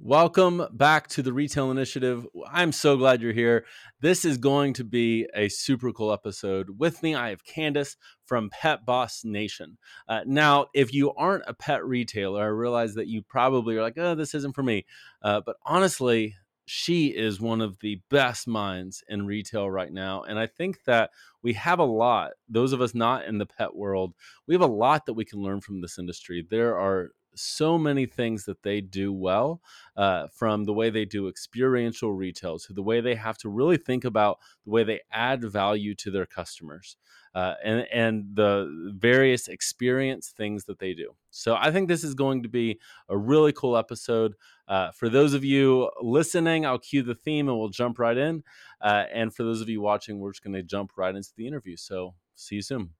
[0.00, 2.24] Welcome back to the Retail Initiative.
[2.48, 3.64] I'm so glad you're here.
[4.00, 6.78] This is going to be a super cool episode.
[6.78, 9.76] With me, I have Candace from Pet Boss Nation.
[10.08, 13.98] Uh, now, if you aren't a pet retailer, I realize that you probably are like,
[13.98, 14.86] oh, this isn't for me.
[15.20, 20.22] Uh, but honestly, she is one of the best minds in retail right now.
[20.22, 21.10] And I think that
[21.42, 24.14] we have a lot, those of us not in the pet world,
[24.46, 26.46] we have a lot that we can learn from this industry.
[26.48, 27.10] There are
[27.40, 29.60] so many things that they do well
[29.96, 33.76] uh, from the way they do experiential retail to the way they have to really
[33.76, 36.96] think about the way they add value to their customers
[37.34, 41.14] uh, and, and the various experience things that they do.
[41.30, 44.34] So I think this is going to be a really cool episode.
[44.66, 48.42] Uh, for those of you listening, I'll cue the theme and we'll jump right in.
[48.80, 51.46] Uh, and for those of you watching, we're just going to jump right into the
[51.46, 51.76] interview.
[51.76, 52.90] So see you soon.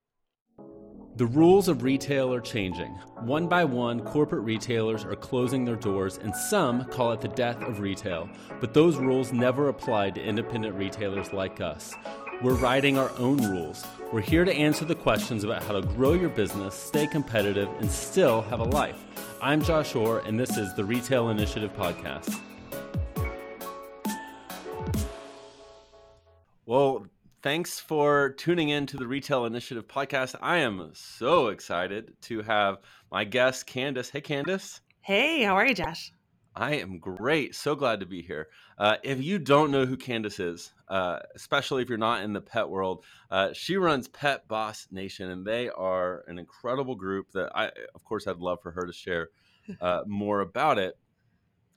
[1.18, 2.92] The rules of retail are changing.
[3.22, 7.60] One by one, corporate retailers are closing their doors, and some call it the death
[7.60, 8.30] of retail.
[8.60, 11.92] But those rules never apply to independent retailers like us.
[12.40, 13.84] We're writing our own rules.
[14.12, 17.90] We're here to answer the questions about how to grow your business, stay competitive, and
[17.90, 19.04] still have a life.
[19.42, 22.40] I'm Josh Orr, and this is the Retail Initiative Podcast.
[26.64, 27.08] Well,
[27.42, 30.34] thanks for tuning in to the Retail Initiative podcast.
[30.40, 32.78] I am so excited to have
[33.10, 34.10] my guest, Candace.
[34.10, 34.80] Hey, Candace.
[35.00, 36.12] Hey, how are you, Josh?
[36.56, 37.54] I am great.
[37.54, 38.48] So glad to be here.
[38.76, 42.40] Uh, if you don't know who Candace is, uh, especially if you're not in the
[42.40, 47.52] pet world, uh, she runs Pet Boss Nation, and they are an incredible group that
[47.54, 49.28] I, of course, I'd love for her to share
[49.80, 50.98] uh, more about it.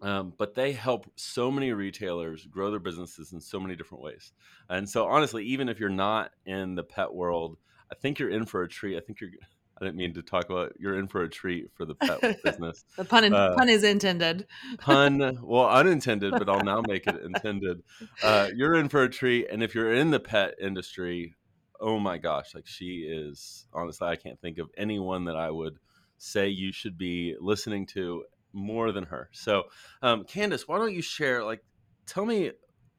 [0.02, 4.32] Um, but they help so many retailers grow their businesses in so many different ways.
[4.68, 7.58] And so, honestly, even if you're not in the pet world,
[7.92, 8.98] I think you're in for a treat.
[8.98, 9.32] I think you're.
[9.80, 10.74] I didn't mean to talk about.
[10.80, 12.84] You're in for a treat for the pet business.
[12.98, 14.46] the pun, in, uh, pun is intended.
[14.78, 17.82] pun, well, unintended, but I'll now make it intended.
[18.22, 21.34] Uh, you're in for a treat, and if you're in the pet industry,
[21.80, 23.66] oh my gosh, like she is.
[23.74, 25.80] Honestly, I can't think of anyone that I would
[26.20, 29.30] say you should be listening to more than her.
[29.32, 29.64] So,
[30.02, 31.44] um, Candace, why don't you share?
[31.44, 31.64] Like,
[32.06, 32.52] tell me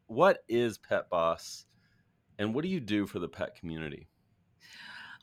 [0.07, 1.67] what is Pet Boss,
[2.39, 4.09] and what do you do for the pet community?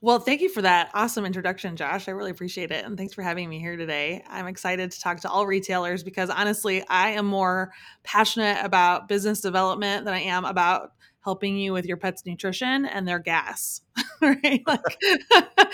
[0.01, 2.07] Well, thank you for that awesome introduction, Josh.
[2.07, 2.85] I really appreciate it.
[2.85, 4.23] And thanks for having me here today.
[4.29, 7.73] I'm excited to talk to all retailers because honestly, I am more
[8.03, 13.05] passionate about business development than I am about helping you with your pet's nutrition and
[13.05, 13.81] their gas.
[14.21, 14.63] right?
[14.65, 14.97] Like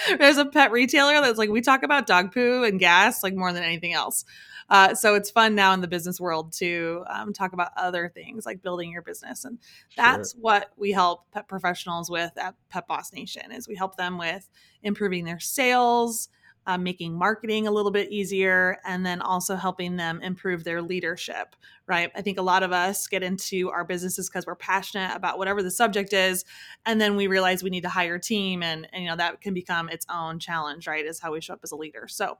[0.18, 3.54] there's a pet retailer that's like, we talk about dog poo and gas like more
[3.54, 4.26] than anything else.
[4.70, 8.46] Uh, so it's fun now in the business world to um, talk about other things
[8.46, 9.60] like building your business, and
[9.96, 10.42] that's sure.
[10.42, 13.52] what we help pet professionals with at Pet Boss Nation.
[13.52, 14.50] Is we help them with
[14.82, 16.30] improving their sales,
[16.68, 21.56] uh, making marketing a little bit easier, and then also helping them improve their leadership,
[21.86, 22.12] right?
[22.16, 25.62] I think a lot of us get into our businesses because we're passionate about whatever
[25.62, 26.44] the subject is,
[26.86, 29.42] and then we realize we need to hire a team, and, and you know that
[29.42, 31.06] can become its own challenge, right?
[31.06, 32.08] Is how we show up as a leader.
[32.08, 32.40] So,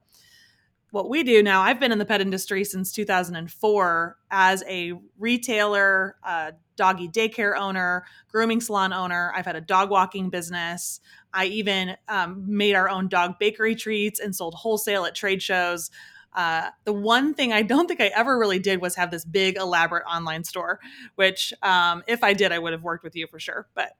[0.92, 6.16] what we do now, I've been in the pet industry since 2004 as a retailer,
[6.76, 9.32] doggy daycare owner, grooming salon owner.
[9.36, 11.00] I've had a dog walking business.
[11.34, 15.92] I even um, made our own dog bakery treats and sold wholesale at trade shows.
[16.36, 19.56] Uh, the one thing I don't think I ever really did was have this big,
[19.56, 20.82] elaborate online store,
[21.16, 23.68] which, um, if I did, I would have worked with you for sure.
[23.74, 23.94] But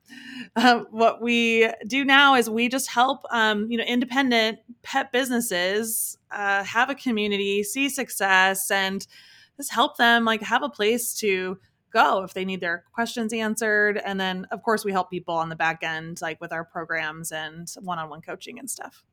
[0.56, 6.18] uh, what we do now is we just help, um, you know, independent pet businesses
[6.30, 9.08] uh, have a community, see success, and
[9.56, 11.58] just help them like have a place to
[11.94, 13.98] go if they need their questions answered.
[14.04, 17.32] And then, of course, we help people on the back end, like with our programs
[17.32, 19.06] and one-on-one coaching and stuff.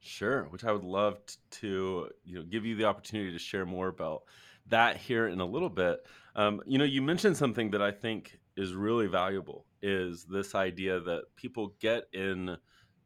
[0.00, 1.18] Sure, which I would love
[1.50, 4.22] to, you know, give you the opportunity to share more about
[4.66, 5.98] that here in a little bit.
[6.36, 11.00] Um, you know, you mentioned something that I think is really valuable is this idea
[11.00, 12.56] that people get in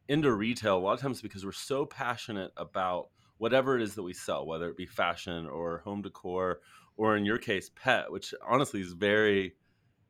[0.08, 4.02] into retail a lot of times because we're so passionate about whatever it is that
[4.02, 6.60] we sell, whether it be fashion or home decor
[6.96, 9.54] or in your case pet, which honestly is very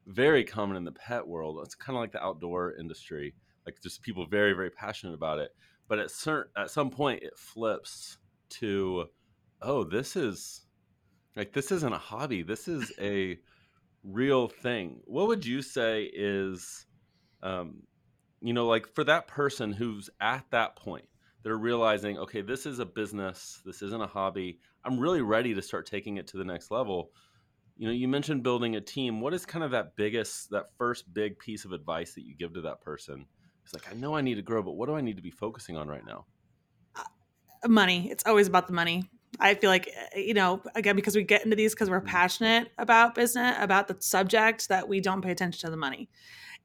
[0.06, 1.61] very common in the pet world.
[1.62, 3.35] It's kind of like the outdoor industry,
[3.67, 5.52] like just people very very passionate about it
[5.92, 8.16] but at certain at some point it flips
[8.48, 9.04] to
[9.60, 10.64] oh this is
[11.36, 12.42] like this isn't a hobby.
[12.42, 13.38] This is a
[14.02, 15.02] real thing.
[15.04, 16.86] What would you say is
[17.42, 17.82] um
[18.40, 21.04] you know like for that person who's at that point
[21.42, 23.60] they're realizing okay this is a business.
[23.66, 24.60] This isn't a hobby.
[24.86, 27.10] I'm really ready to start taking it to the next level.
[27.76, 29.20] You know you mentioned building a team.
[29.20, 32.54] What is kind of that biggest that first big piece of advice that you give
[32.54, 33.26] to that person
[33.62, 35.31] He's like, I know I need to grow, but what do I need to be
[35.31, 36.26] focusing on right now?
[36.97, 37.03] Uh,
[37.69, 38.11] money.
[38.11, 39.09] It's always about the money.
[39.41, 42.06] I feel like, eh, you know, again, because we get into these because we're Mm.
[42.06, 46.11] passionate about business, about the subject, that we don't pay attention to the money.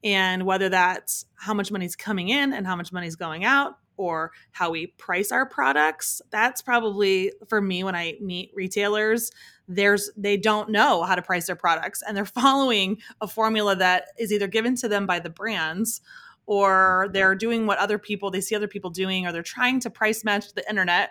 [0.04, 4.30] And whether that's how much money's coming in and how much money's going out, or
[4.52, 9.32] how we price our products, that's probably for me when I meet retailers,
[9.66, 14.04] there's they don't know how to price their products and they're following a formula that
[14.18, 16.00] is either given to them by the brands
[16.48, 19.90] or they're doing what other people they see other people doing or they're trying to
[19.90, 21.10] price match the internet.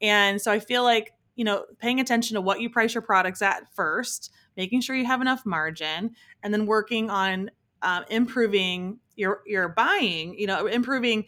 [0.00, 3.42] And so i feel like you know paying attention to what you price your products
[3.42, 7.50] at first making sure you have enough margin and then working on
[7.82, 11.24] um, improving your your buying you know improving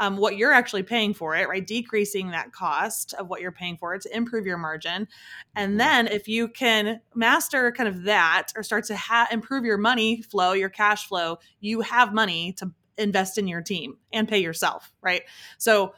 [0.00, 1.64] um, what you're actually paying for it right?
[1.64, 5.06] Decreasing that cost of what you're paying for it to improve your margin.
[5.54, 9.78] And then if you can master kind of that or start to ha- improve your
[9.78, 14.38] money flow your cash flow you have money to invest in your team and pay
[14.38, 15.22] yourself right
[15.58, 15.94] so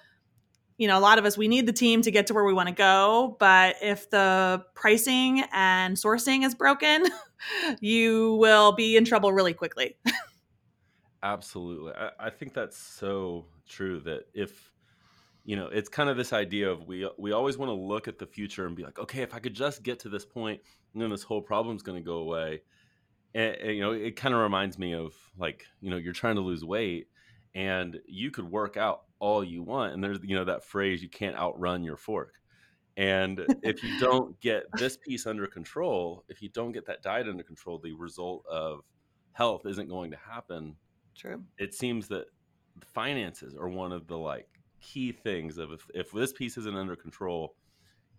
[0.78, 2.52] you know a lot of us we need the team to get to where we
[2.52, 7.04] want to go but if the pricing and sourcing is broken
[7.80, 9.96] you will be in trouble really quickly
[11.26, 11.92] Absolutely.
[11.92, 14.72] I, I think that's so true that if
[15.44, 18.18] you know, it's kind of this idea of we we always want to look at
[18.18, 20.60] the future and be like, okay, if I could just get to this point,
[20.94, 22.62] then this whole problem's going to go away.
[23.36, 26.64] You know, it kind of reminds me of like, you know, you're trying to lose
[26.64, 27.08] weight
[27.54, 31.08] and you could work out all you want and there's you know that phrase you
[31.08, 32.34] can't outrun your fork.
[32.96, 37.28] And if you don't get this piece under control, if you don't get that diet
[37.28, 38.80] under control, the result of
[39.32, 40.74] health isn't going to happen
[41.14, 42.24] true it seems that
[42.94, 44.48] finances are one of the like
[44.80, 47.54] key things of if, if this piece isn't under control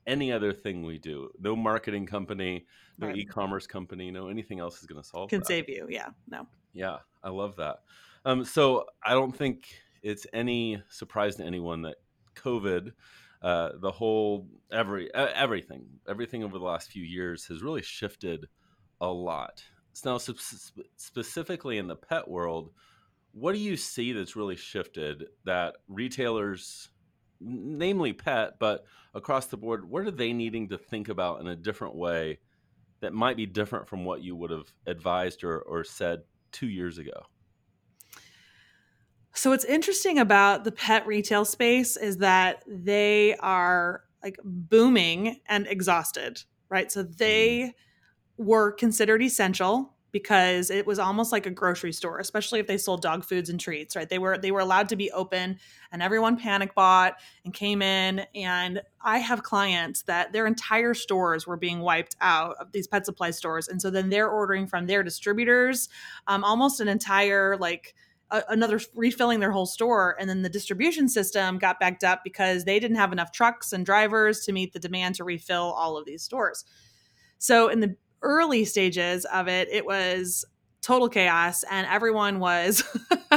[0.08, 2.66] any other thing we do no marketing company
[2.98, 3.18] no Right.
[3.18, 5.48] e-commerce company no anything else is going to solve can that.
[5.48, 7.82] save you yeah no yeah i love that
[8.26, 9.68] um, so i don't think
[10.02, 11.98] it's any surprise to anyone that
[12.36, 12.94] covid
[13.44, 18.48] uh, the whole every uh, everything everything over the last few years has really shifted
[19.02, 19.64] a lot
[19.94, 22.72] so now sp- sp- specifically in the pet world
[23.34, 26.90] what do you see that's really shifted that retailers
[27.40, 31.56] namely pet but across the board what are they needing to think about in a
[31.56, 32.40] different way
[33.00, 36.98] that might be different from what you would have advised or, or said two years
[36.98, 37.26] ago
[39.34, 45.68] So what's interesting about the pet retail space is that they are like booming and
[45.68, 46.92] exhausted, right?
[46.92, 48.44] So they mm-hmm.
[48.46, 53.02] were considered essential because it was almost like a grocery store, especially if they sold
[53.02, 54.08] dog foods and treats, right?
[54.08, 55.60] They were they were allowed to be open
[55.92, 58.26] and everyone panic bought and came in.
[58.34, 63.06] And I have clients that their entire stores were being wiped out of these pet
[63.06, 63.68] supply stores.
[63.68, 65.90] And so then they're ordering from their distributors
[66.28, 67.94] um, almost an entire like
[68.32, 70.16] a, another refilling their whole store.
[70.20, 73.86] And then the distribution system got backed up because they didn't have enough trucks and
[73.86, 76.66] drivers to meet the demand to refill all of these stores.
[77.40, 80.46] So in the early stages of it it was
[80.82, 82.84] total chaos and everyone was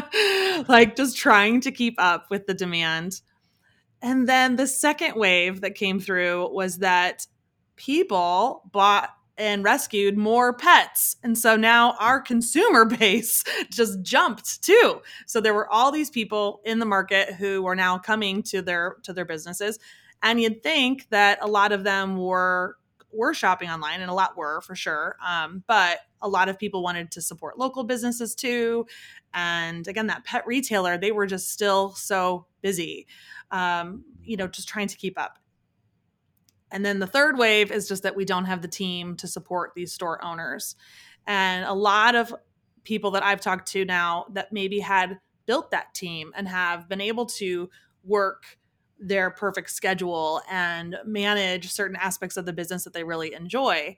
[0.68, 3.20] like just trying to keep up with the demand
[4.02, 7.26] and then the second wave that came through was that
[7.76, 11.16] people bought and rescued more pets.
[11.22, 15.00] And so now our consumer base just jumped too.
[15.26, 18.96] So there were all these people in the market who were now coming to their
[19.02, 19.78] to their businesses.
[20.22, 22.76] And you'd think that a lot of them were
[23.12, 25.16] were shopping online and a lot were for sure.
[25.26, 28.86] Um, but a lot of people wanted to support local businesses too.
[29.32, 33.06] And again, that pet retailer, they were just still so busy,
[33.50, 35.38] um, you know, just trying to keep up.
[36.72, 39.72] And then the third wave is just that we don't have the team to support
[39.74, 40.76] these store owners.
[41.26, 42.34] And a lot of
[42.84, 47.00] people that I've talked to now that maybe had built that team and have been
[47.00, 47.70] able to
[48.04, 48.58] work
[49.00, 53.96] their perfect schedule and manage certain aspects of the business that they really enjoy.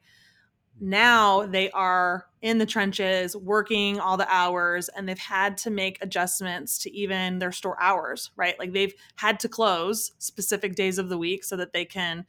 [0.80, 5.99] Now they are in the trenches working all the hours and they've had to make
[6.00, 8.59] adjustments to even their store hours, right?
[8.59, 12.25] Like they've had to close specific days of the week so that they can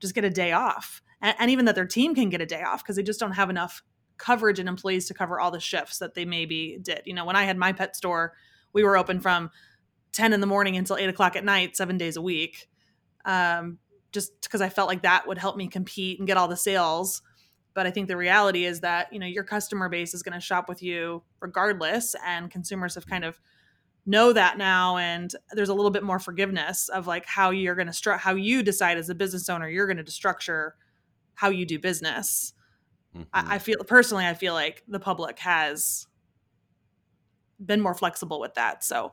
[0.00, 1.02] just get a day off.
[1.20, 3.32] And, and even that their team can get a day off because they just don't
[3.32, 3.82] have enough
[4.16, 7.02] coverage and employees to cover all the shifts that they maybe did.
[7.04, 8.34] You know, when I had my pet store,
[8.72, 9.50] we were open from
[10.14, 12.68] 10 in the morning until 8 o'clock at night, seven days a week.
[13.24, 13.78] Um,
[14.12, 17.20] just because I felt like that would help me compete and get all the sales.
[17.74, 20.40] But I think the reality is that, you know, your customer base is going to
[20.40, 22.14] shop with you regardless.
[22.24, 23.40] And consumers have kind of
[24.06, 27.86] know that now and there's a little bit more forgiveness of like how you're going
[27.86, 30.76] to stru- how you decide as a business owner you're going to structure
[31.34, 32.52] how you do business
[33.16, 33.26] Mhm.
[33.32, 36.06] I, I feel personally i feel like the public has
[37.64, 39.12] been more flexible with that so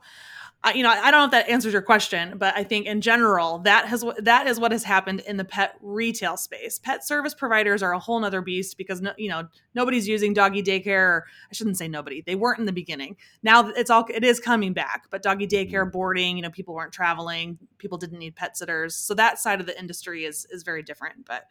[0.64, 3.00] I, you know, I don't know if that answers your question, but I think in
[3.00, 6.78] general that has that is what has happened in the pet retail space.
[6.78, 10.62] Pet service providers are a whole nother beast because no, you know nobody's using doggy
[10.62, 11.02] daycare.
[11.02, 13.16] Or, I shouldn't say nobody; they weren't in the beginning.
[13.42, 15.06] Now it's all it is coming back.
[15.10, 15.90] But doggy daycare, Mm-hmm.
[15.90, 19.66] boarding, you know, people weren't traveling, people didn't need pet sitters, so that side of
[19.66, 21.26] the industry is is very different.
[21.26, 21.46] But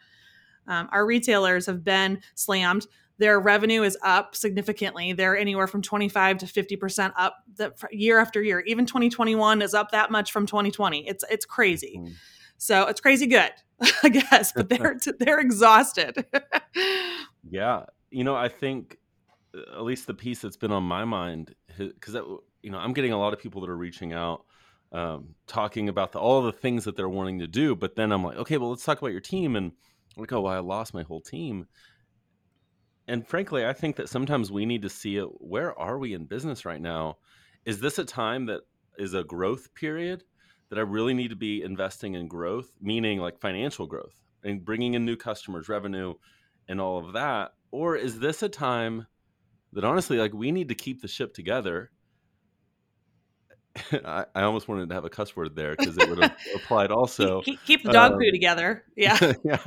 [0.67, 2.87] um, our retailers have been slammed
[3.21, 5.13] their revenue is up significantly.
[5.13, 8.61] They're anywhere from 25 to 50% up the, year after year.
[8.61, 11.07] Even 2021 is up that much from 2020.
[11.07, 11.99] It's it's crazy.
[12.01, 12.13] Mm.
[12.57, 13.51] So it's crazy good,
[14.03, 16.25] I guess, but they're they're exhausted.
[17.49, 18.97] Yeah, you know, I think
[19.53, 22.13] uh, at least the piece that's been on my mind because
[22.61, 24.45] you know I'm getting a lot of people that are reaching out,
[24.91, 28.23] um, talking about the, all the things that they're wanting to do, but then I'm
[28.23, 29.71] like, okay, well, let's talk about your team, and
[30.15, 31.67] I'm like, oh, well, I lost my whole team.
[33.11, 35.25] And frankly, I think that sometimes we need to see it.
[35.25, 37.17] Where are we in business right now?
[37.65, 38.61] Is this a time that
[38.97, 40.23] is a growth period
[40.69, 44.15] that I really need to be investing in growth, meaning like financial growth
[44.45, 46.13] and bringing in new customers, revenue,
[46.69, 47.51] and all of that?
[47.69, 49.07] Or is this a time
[49.73, 51.91] that honestly, like we need to keep the ship together?
[54.05, 56.91] I, I almost wanted to have a cuss word there because it would have applied
[56.91, 57.43] also.
[57.43, 58.85] keep, keep the dog Um, poo together.
[58.95, 59.19] Yeah.
[59.45, 59.63] yeah.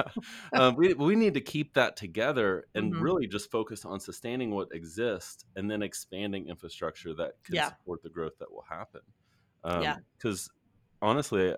[0.55, 3.01] Um, we, we need to keep that together and Mhm.
[3.01, 7.63] really just focus on sustaining what exists and then expanding infrastructure that can Yeah.
[7.63, 9.03] support the growth that will happen.
[9.65, 9.99] Um, Yeah.
[10.19, 10.51] Because
[11.03, 11.57] honestly, uh,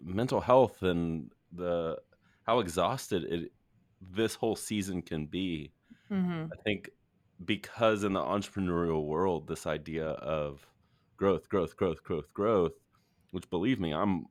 [0.00, 1.98] mental health and the
[2.44, 3.52] how exhausted it
[4.00, 5.72] this whole season can be,
[6.10, 6.90] hmm I think,
[7.44, 10.66] because in the entrepreneurial world, this idea of
[11.16, 12.72] growth, growth, growth, growth, growth,
[13.30, 14.26] which believe me, I'm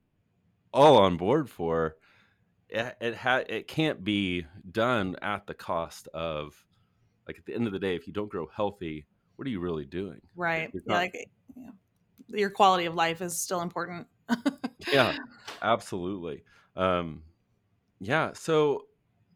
[0.73, 1.95] all on board for.
[2.69, 6.65] It it, ha- it can't be done at the cost of,
[7.27, 9.59] like at the end of the day, if you don't grow healthy, what are you
[9.59, 10.21] really doing?
[10.35, 10.71] Right.
[10.85, 11.69] Not- like yeah.
[12.27, 14.07] your quality of life is still important.
[14.91, 15.15] yeah,
[15.61, 16.43] absolutely.
[16.75, 17.23] Um,
[17.99, 18.31] yeah.
[18.33, 18.83] So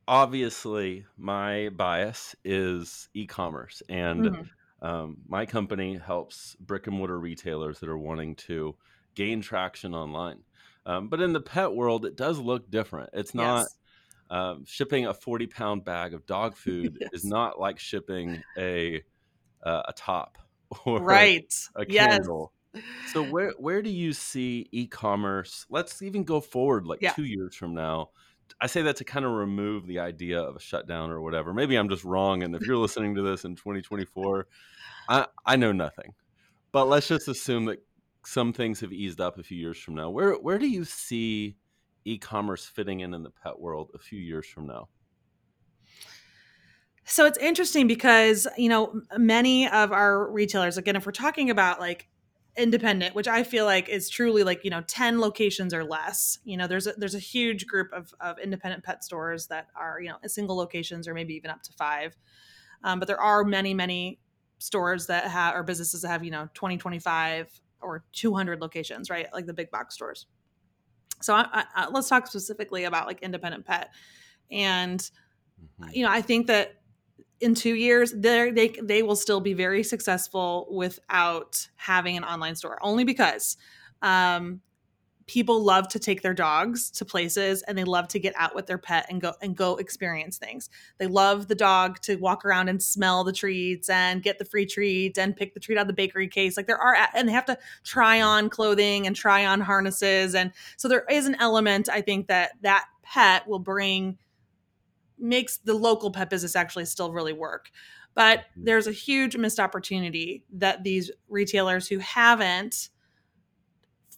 [0.08, 4.50] obviously, my bias is e-commerce, and Mhm.
[4.82, 8.78] Um, my company helps brick and mortar retailers that are wanting to
[9.16, 10.44] gain traction online.
[10.86, 13.10] Um, but in the pet world, it does look different.
[13.14, 13.78] It's not Yes.
[14.30, 19.04] um, shipping a forty pound bag of dog food is not like shipping a
[19.64, 20.38] uh, a top
[20.86, 21.54] or Right.
[21.76, 22.20] a Yes.
[22.26, 22.54] candle.
[23.04, 25.66] So where where do you see e-commerce?
[25.70, 27.16] Let's even go forward like Yeah.
[27.16, 28.12] two years from now.
[28.62, 31.54] I say that to kind of remove the idea of a shutdown or whatever.
[31.54, 34.48] Maybe I'm just wrong, and if you're listening to this in 2024,
[35.10, 36.14] I I know nothing.
[36.72, 37.80] But let's just assume that
[38.26, 40.10] some things have eased up a few years from now.
[40.10, 41.56] Where where do you see
[42.06, 44.90] e-commerce fitting in in the pet world a few years from now?
[47.06, 51.80] So it's interesting because, you know, many of our retailers, again, if we're talking about
[51.80, 52.08] like
[52.58, 56.58] independent, which I feel like is truly like, you know, 10 locations or less, you
[56.58, 60.10] know, there's a, there's a huge group of, of independent pet stores that are, you
[60.10, 62.18] know, single locations or maybe even up to five.
[62.84, 64.22] Um, but there are many, many
[64.60, 69.32] stores that have, or businesses that have, you know, 20, 25 or 200 locations, right?
[69.34, 70.28] Like the big box stores.
[71.22, 73.94] So I, I, I- let's talk specifically about like independent pet.
[74.52, 75.10] And
[75.58, 75.94] Mhm.
[75.94, 76.79] you know, I think that
[77.42, 82.78] in two years, they they will still be very successful without having an online store.
[82.82, 83.58] Only because
[84.02, 84.62] um,
[85.30, 88.66] people love to take their dogs to places and they love to get out with
[88.66, 90.70] their pet and go and go experience things.
[90.98, 94.66] They love the dog to walk around and smell the treats and get the free
[94.66, 96.58] treat and pick the treat out of the bakery case.
[96.58, 100.52] Like there are, and they have to try on clothing and try on harnesses, and
[100.78, 104.18] so there is an element I think that that pet will bring
[105.20, 107.72] makes the local pet business actually still really work.
[108.16, 112.90] But there's a huge missed opportunity that these retailers who haven't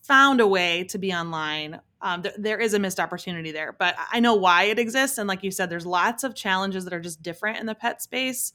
[0.04, 3.76] found a way to be online, um, th- there is a missed opportunity there.
[3.78, 5.18] But I know why it exists.
[5.18, 8.02] And like you said, there's lots of challenges that are just different in the pet
[8.02, 8.54] space,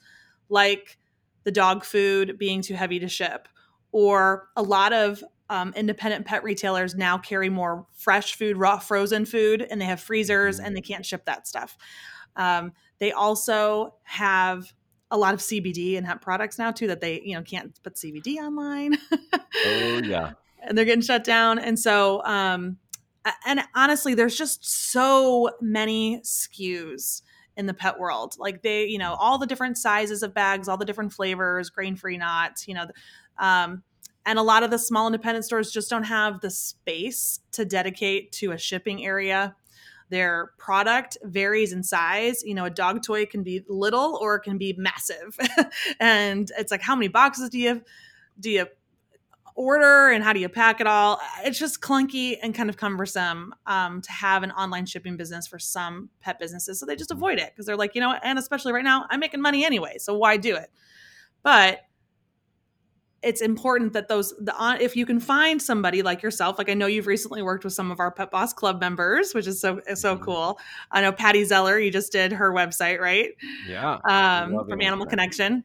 [0.48, 0.98] like
[1.44, 3.46] the dog food being too heavy to ship,
[3.92, 9.24] or a lot of um, independent pet retailers now carry more fresh food, raw frozen
[9.24, 11.76] food, and they have freezers and they can't ship that stuff.
[12.36, 14.72] Um, they also have
[15.10, 17.94] a lot of CBD and hemp products now too that they you know can't put
[17.94, 18.96] CBD online.
[19.12, 20.32] Oh yeah.
[20.62, 21.58] and they're getting shut down.
[21.58, 22.78] And so, um,
[23.46, 27.22] and honestly, there's just so many SKUs
[27.56, 28.36] in the pet world.
[28.38, 31.96] Like they, you know, all the different sizes of bags, all the different flavors, grain
[31.96, 32.86] free, not, you know,
[33.38, 33.82] um,
[34.24, 38.32] and a lot of the small independent stores just don't have the space to dedicate
[38.32, 39.54] to a shipping area.
[40.08, 42.42] Their product varies in size.
[42.44, 45.38] You know, a dog toy can be little or it can be massive.
[46.00, 47.82] and it's like, how many boxes do you have?
[48.38, 48.66] do you
[49.54, 51.20] order and how do you pack it all?
[51.42, 55.58] It's just clunky and kind of cumbersome um, to have an online shipping business for
[55.58, 56.78] some pet businesses.
[56.78, 59.20] So they just avoid it because they're like, you know, and especially right now, I'm
[59.20, 60.70] making money anyway, so why do it?
[61.42, 61.85] But
[63.26, 66.87] it's important that those the if you can find somebody like yourself like i know
[66.87, 70.14] you've recently worked with some of our pet boss club members which is so so
[70.14, 70.25] mm-hmm.
[70.25, 70.59] cool.
[70.92, 73.30] I know patty zeller you just did her website right?
[73.68, 75.64] Yeah um, from animal connection.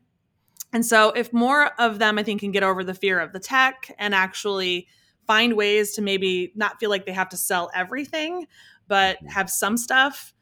[0.74, 3.40] And so if more of them i think can get over the fear of the
[3.40, 4.88] tech and actually
[5.28, 8.48] find ways to maybe not feel like they have to sell everything
[8.88, 9.28] but mm-hmm.
[9.28, 10.34] have some stuff.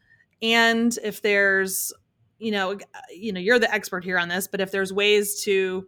[0.41, 1.91] And if there's
[2.37, 2.77] you know
[3.13, 5.85] you know you're the expert here on this but if there's ways to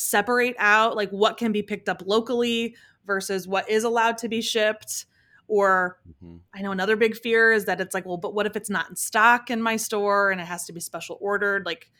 [0.00, 2.74] separate out like what can be picked up locally
[3.06, 5.06] versus what is allowed to be shipped
[5.48, 6.36] or mm-hmm.
[6.54, 8.88] i know another big fear is that it's like well but what if it's not
[8.88, 11.90] in stock in my store and it has to be special ordered like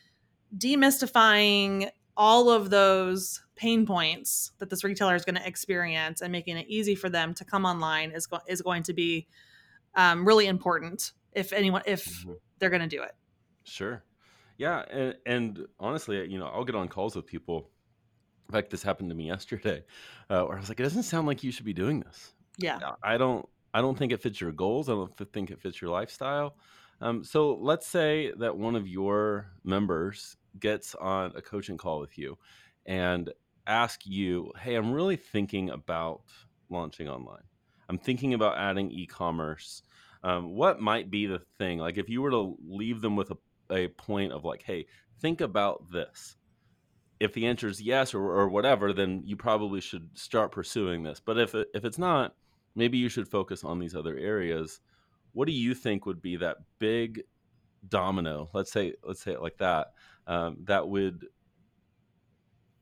[0.57, 6.57] demystifying all of those pain points that this retailer is going to experience and making
[6.57, 9.27] it easy for them to come online is, go- is going to be
[9.95, 12.33] um, really important if anyone if mm-hmm.
[12.59, 13.13] they're going to do it
[13.63, 14.03] sure
[14.57, 17.69] yeah and, and honestly you know i'll get on calls with people
[18.51, 19.85] in fact, this happened to me yesterday,
[20.29, 22.33] uh, where I was like, "It doesn't sound like you should be doing this."
[22.75, 23.47] Yeah, I don't.
[23.73, 24.89] I don't think it fits your goals.
[24.89, 26.57] I don't think it fits your lifestyle.
[26.99, 32.17] Um, so let's say that one of your members gets on a coaching call with
[32.17, 32.37] you
[32.85, 33.31] and
[33.67, 36.23] ask you, "Hey, I'm really thinking about
[36.69, 37.43] launching online.
[37.87, 39.83] I'm thinking about adding e-commerce.
[40.23, 41.79] Um, what might be the thing?
[41.79, 43.37] Like, if you were to leave them with a,
[43.73, 44.87] a point of like, hey,
[45.21, 46.35] think about this."
[47.21, 51.21] If the answer is yes or, or whatever, then you probably should start pursuing this.
[51.23, 52.33] But if if it's not,
[52.75, 54.81] maybe you should focus on these other areas.
[55.33, 57.21] What do you think would be that big
[57.87, 58.49] domino?
[58.53, 59.93] Let's say let's say it like that.
[60.25, 61.27] Um, that would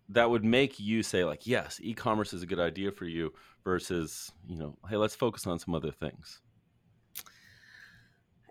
[0.08, 3.34] that would make you say like, yes, e-commerce is a good idea for you.
[3.66, 6.40] Versus, you know, hey, let's focus on some other things.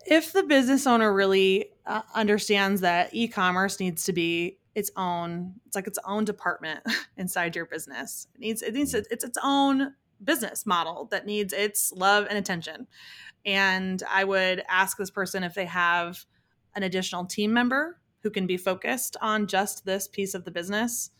[0.06, 5.74] If the business owner really uh, understands that e-commerce needs to be its own it's
[5.74, 6.80] like its own department
[7.16, 11.92] inside your business it needs it needs it's its own business model that needs its
[11.92, 12.86] love and attention
[13.44, 16.24] and i would ask this person if they have
[16.74, 21.10] an additional team member who can be focused on just this piece of the business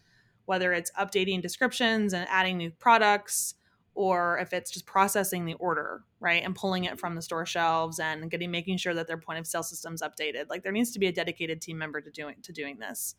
[0.47, 3.55] whether it's updating descriptions and adding new products
[3.99, 6.45] or if it's just processing the order, right?
[6.45, 9.47] And pulling it from the store shelves and getting making sure that their point of
[9.47, 10.45] sale system's updated.
[10.49, 13.17] Like there needs to be a dedicated team member to doing to doing this.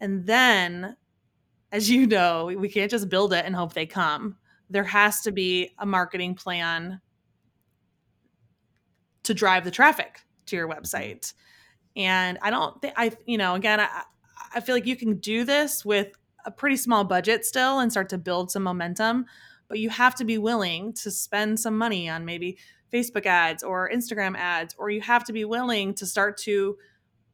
[0.00, 0.96] And then,
[1.72, 4.36] as you know, we can't just build it and hope they come.
[4.70, 7.00] There has to be a marketing plan
[9.24, 11.32] to drive the traffic to your website.
[11.96, 14.02] And I don't think I, you know, again, I,
[14.54, 16.08] I feel like you can do this with
[16.44, 19.26] a pretty small budget still and start to build some momentum,
[19.68, 22.58] but you have to be willing to spend some money on maybe
[22.92, 26.76] Facebook ads or Instagram ads, or you have to be willing to start to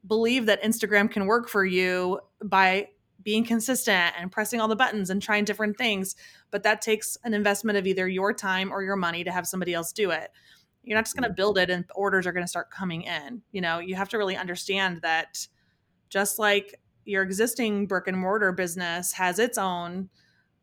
[0.07, 2.89] believe that Instagram can work for you by
[3.23, 6.17] being consistent and pressing all the buttons and trying different things.
[6.51, 9.75] But that takes an investment of either your time or your money to have somebody
[9.75, 10.31] else do it.
[10.83, 13.43] You're not just going to build it and orders are going to start coming in.
[13.53, 15.47] You know, you have to really understand that
[16.09, 20.09] just like your existing brick and mortar business has its own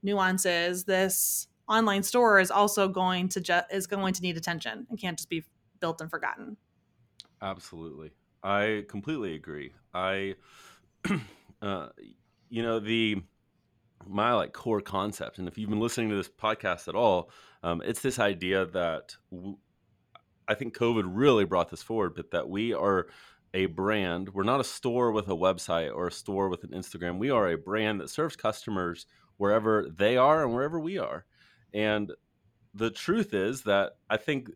[0.02, 5.00] nuances, this online store is also going to ju- is going to need attention and
[5.00, 5.44] can't just be
[5.80, 6.58] built and forgotten.
[7.42, 8.12] Absolutely.
[8.44, 9.74] I completely agree.
[9.94, 10.36] I,
[11.62, 11.88] uh,
[12.50, 13.22] you know, the
[14.06, 17.30] my like core concept, and if you've been listening to this podcast at all,
[17.64, 19.58] um, it's this idea that w-
[20.48, 23.08] I think COVID really brought this forward, but that we are
[23.54, 24.34] a brand.
[24.34, 27.18] We're not a store with a website or a store with an Instagram.
[27.18, 29.06] We are a brand that serves customers
[29.38, 31.26] wherever they are and wherever we are.
[31.74, 32.12] And
[32.74, 34.50] the truth is that I think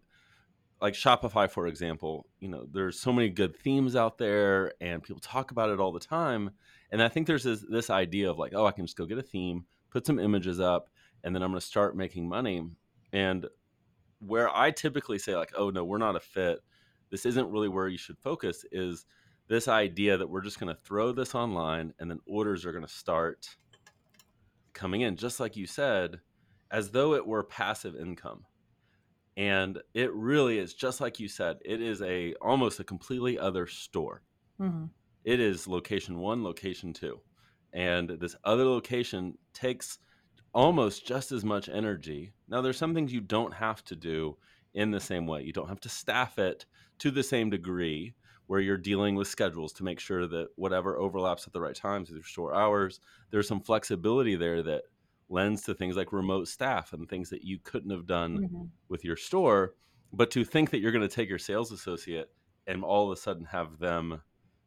[0.81, 5.21] like Shopify, for example, you know, there's so many good themes out there and people
[5.21, 6.51] talk about it all the time.
[6.91, 9.17] And I think there's this, this idea of like, oh, I can just go get
[9.17, 10.89] a theme, put some images up,
[11.23, 12.63] and then I'm going to start making money.
[13.13, 13.47] And
[14.19, 16.59] where I typically say, like, oh, no, we're not a fit,
[17.09, 19.05] this isn't really where you should focus, is
[19.47, 22.85] this idea that we're just going to throw this online and then orders are going
[22.85, 23.49] to start
[24.73, 26.19] coming in, just like you said,
[26.71, 28.45] as though it were passive income
[29.37, 33.65] and it really is just like you said it is a almost a completely other
[33.65, 34.21] store
[34.59, 34.85] mm-hmm.
[35.23, 37.19] It is location one location two
[37.73, 39.97] and this other location takes
[40.53, 44.35] almost just as much energy now there's some things you don't have to do
[44.73, 46.65] in the same way you don't have to staff it
[46.97, 48.13] to the same degree
[48.47, 52.09] where you're dealing with schedules to make sure that whatever overlaps at the right times
[52.09, 52.99] with your store hours
[53.31, 54.83] there's some flexibility there that
[55.29, 58.63] lends to things like remote staff and things that you couldn't have done Mm-hmm.
[58.89, 59.75] with your store.
[60.11, 62.29] But to think that you're going to take your sales associate
[62.67, 64.21] and all of a sudden have them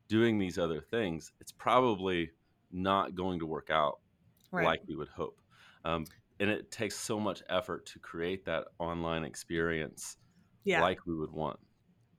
[0.09, 2.31] doing these other things, it's probably
[2.73, 3.99] not going to work out
[4.51, 4.65] Right.
[4.67, 5.41] like we would hope.
[5.85, 6.05] Um,
[6.39, 10.17] and it takes so much effort to create that online experience
[10.63, 10.81] yeah.
[10.81, 11.59] like we would want.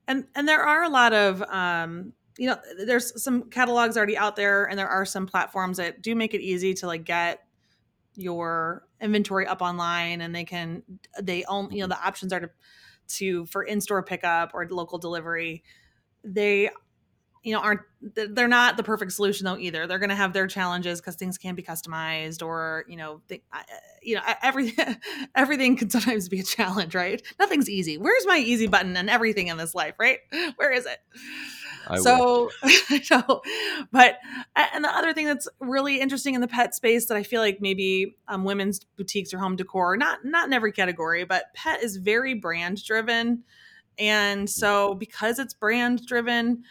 [0.07, 4.35] and and there are a lot of um you know there's some catalogs already out
[4.35, 7.39] there and there are some platforms that do make it easy to like get
[8.15, 10.83] your inventory up online and they can
[11.21, 12.49] they own you know the options are to
[13.07, 15.63] to for in-store pickup or local delivery
[16.23, 16.69] they
[17.45, 19.87] you know aren't they're not the perfect solution though either.
[19.87, 23.41] They're going to have their challenges because things can be customized or you know they,
[23.53, 23.63] I-
[24.03, 24.97] you know everything
[25.35, 27.21] everything can sometimes be a challenge right?
[27.39, 27.97] Nothing's easy.
[27.97, 30.19] Where's my easy button and everything in this life right?
[30.57, 30.97] Where is it?
[31.87, 32.49] I so
[33.91, 34.17] but
[34.55, 37.59] and the other thing that's really interesting in the pet space that I feel like
[37.61, 41.97] maybe um, women's boutiques or home decor, not not in every category, but pet is
[41.97, 43.43] very brand driven,
[43.99, 46.63] and so because it's brand driven,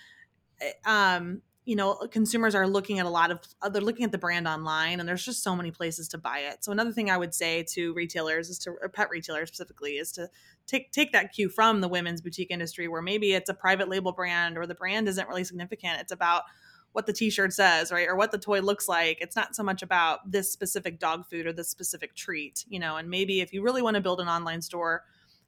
[0.84, 4.18] um, you know, consumers are looking at a lot of uh, they're looking at the
[4.18, 6.62] brand online, and there's just so many places to buy it.
[6.62, 10.28] So another thing I would say to retailers is to pet retailers specifically is to
[10.66, 14.12] take take that cue from the women's boutique industry where maybe it's a private label
[14.12, 16.42] brand or the brand isn't really significant it's about
[16.92, 19.82] what the t-shirt says right or what the toy looks like it's not so much
[19.82, 23.62] about this specific dog food or this specific treat you know and maybe if you
[23.62, 25.02] really want to build an online store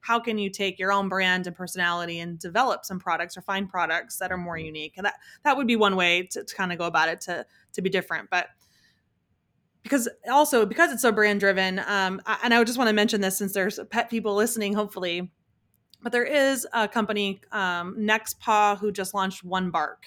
[0.07, 3.69] how can you take your own brand and personality and develop some products or find
[3.69, 4.95] products that are more unique?
[4.97, 7.45] And that that would be one way to, to kind of go about it to
[7.73, 8.31] to be different.
[8.31, 8.47] But
[9.83, 12.93] because also because it's so brand driven um, I- and i would just want to
[12.93, 15.31] mention this since there's pet people listening hopefully
[16.03, 20.07] but there is a company um, nextpaw who just launched one bark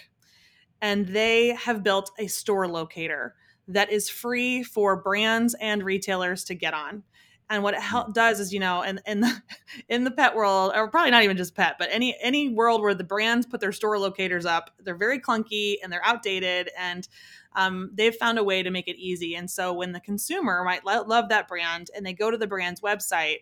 [0.81, 3.35] and they have built a store locator
[3.69, 7.03] that is free for brands and retailers to get on
[7.49, 9.41] and what it hel- does is you know in, in the
[9.89, 12.93] in the pet world or probably not even just pet but any any world where
[12.93, 17.07] the brands put their store locators up they're very clunky and they're outdated and
[17.55, 19.35] um, they've found a way to make it easy.
[19.35, 22.45] And so when the consumer might lo- love that brand and they go to the
[22.45, 23.37] brand's website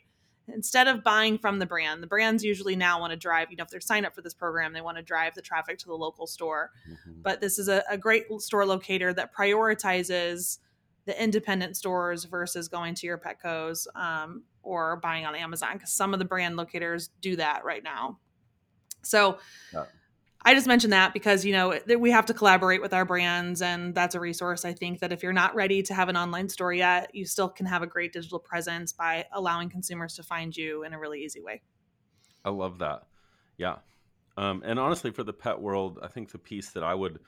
[0.47, 3.65] instead of buying from the brand the brands usually now want to drive you know
[3.65, 5.93] if they're signed up for this program they want to drive the traffic to the
[5.93, 6.71] local store.
[6.89, 7.21] Mhm.
[7.21, 10.59] but this is a, a great store locator that prioritizes
[11.07, 16.13] the independent stores versus going to your Petco's um, or buying on Amazon because some
[16.13, 18.19] of the brand locators do that right now.
[19.01, 19.39] So
[19.73, 19.85] Yeah.
[20.45, 23.61] I just mentioned that because you know that we have to collaborate with our brands,
[23.61, 24.63] and that's a resource.
[24.63, 27.49] I think that if you're not ready to have an online store yet, you still
[27.49, 31.23] can have a great digital presence by allowing consumers to find you in a really
[31.23, 31.63] easy way.
[32.45, 33.07] I love that.
[33.57, 33.77] Yeah.
[34.37, 37.19] Um, and honestly, for the pet world, I think the piece that I would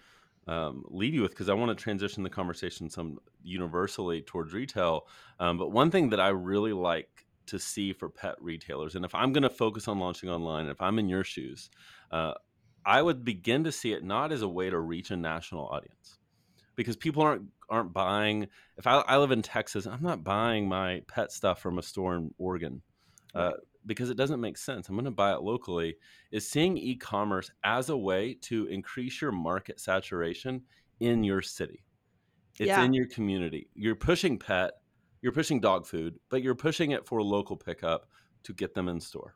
[0.51, 5.07] um, leave you with, because I want to transition the conversation some universally towards retail.
[5.39, 9.13] Um, but one thing that I really like to see for pet retailers, and if
[9.13, 11.69] I'm going to focus on launching online, if I'm in your shoes,
[12.11, 12.33] uh,
[12.85, 16.19] I would begin to see it not as a way to reach a national audience,
[16.75, 18.47] because people aren't aren't buying.
[18.77, 22.15] If I, I live in Texas, I'm not buying my pet stuff from a store
[22.15, 22.81] in Oregon.
[23.35, 23.51] Uh,
[23.85, 24.89] because it doesn't make sense.
[24.89, 25.97] I'm going to buy it locally.
[26.31, 30.65] Is seeing e commerce as a way to increase your market saturation
[30.99, 31.85] in your city.
[32.59, 32.77] It's Yeah.
[32.77, 33.69] in your community.
[33.73, 34.73] You're pushing pet,
[35.21, 38.09] you're pushing dog food, but you're pushing it for local pickup
[38.43, 39.35] to get them in store.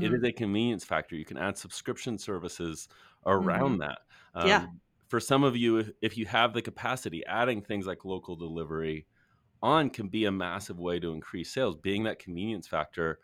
[0.00, 0.12] It Mhm.
[0.12, 1.16] is a convenience factor.
[1.16, 2.88] You can add subscription services
[3.26, 4.00] around that.
[4.34, 4.72] Um, Yeah.
[5.08, 9.06] For some of you, if you have the capacity, adding things like local delivery
[9.62, 11.76] on can be a massive way to increase sales.
[11.76, 13.20] Being that convenience factor,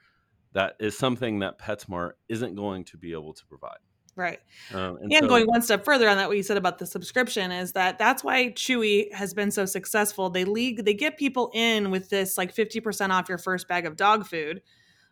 [0.53, 3.79] that is something that PetSmart isn't going to be able to provide.
[4.17, 4.41] Right.
[4.75, 6.87] Um, and and so- going one step further on that, what you said about the
[6.87, 10.29] subscription is that that's why Chewy has been so successful.
[10.29, 13.95] They league, they get people in with this like 50% off your first bag of
[13.97, 14.61] dog food.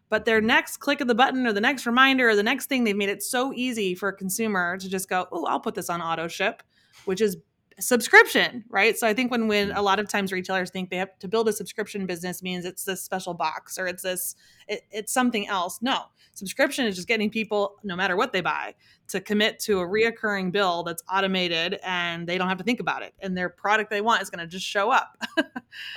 [0.08, 2.82] But their next click of the button or the next reminder or the next thing,
[2.82, 5.90] they've made it so easy for a consumer to just go, oh, I'll put this
[5.90, 6.62] on auto ship,
[7.04, 7.36] which is
[7.78, 8.96] subscription, right?
[8.98, 9.78] So I think when when mm-hmm.
[9.78, 12.84] a lot of times retailers think they have to build a subscription business means it's
[12.84, 14.34] this special box or it's this
[14.68, 15.80] it, it's something else.
[15.82, 18.74] No, subscription is just getting people, no matter what they buy,
[19.08, 23.02] to commit to a reoccurring bill that's automated and they don't have to think about
[23.02, 25.16] it, and their product they want is going to just show up.
[25.38, 25.44] I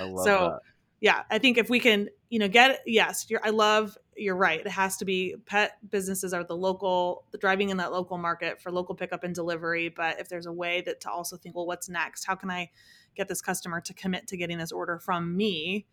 [0.04, 0.60] love so that.
[1.00, 4.60] yeah, I think if we can, you know, get yes, you're I love you're right.
[4.60, 8.60] It has to be pet businesses are the local the driving in that local market
[8.60, 9.88] for local pickup and delivery.
[9.88, 12.24] But if there's a way that to also think, well, what's next?
[12.24, 12.70] How can I
[13.16, 15.86] get this customer to commit to getting this order from me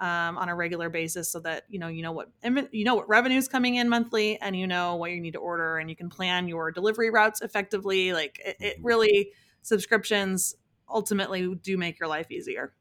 [0.00, 2.30] um, on a regular basis so that you know you know what
[2.72, 5.40] you know what revenue is coming in monthly and you know what you need to
[5.40, 8.12] order and you can plan your delivery routes effectively.
[8.12, 10.54] Like it, it really subscriptions
[10.88, 12.72] ultimately do make your life easier.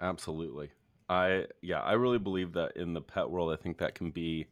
[0.00, 0.70] Absolutely.
[1.08, 4.48] I yeah, I really believe that in the pet world, I think that can be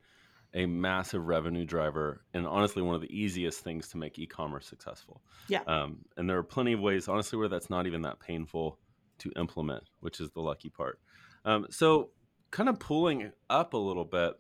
[0.55, 5.21] a massive revenue driver and honestly one of the easiest things to make e-commerce successful.
[5.49, 5.63] Yeah.
[5.67, 8.79] Um, and there are plenty of ways, honestly, where that's not even that painful
[9.19, 11.01] to implement, which is the lucky part.
[11.45, 12.11] Um, so,
[12.53, 14.35] kind of pulling up a little bit,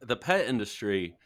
[0.00, 1.16] the pet industry,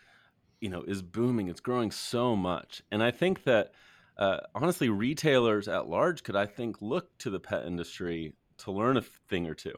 [0.61, 1.49] you know, is booming.
[1.49, 3.73] It's growing so much, and I think that
[4.17, 8.96] uh, honestly, retailers at large could, I think, look to the pet industry to learn
[8.96, 9.75] a thing or two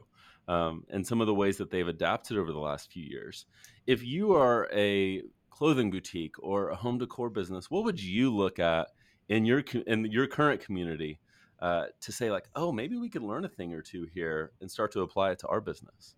[0.47, 3.45] um, and some of the ways that they've adapted over the last few years.
[3.87, 8.59] If you are a clothing boutique or a home decor business, what would you look
[8.59, 8.87] at
[9.29, 11.19] in your in your current community
[11.59, 14.69] uh, to say like, oh, maybe we could learn a thing or two here and
[14.69, 16.15] start to apply it to our business?